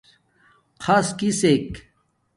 خص 0.79 1.13
کسک 1.19 1.69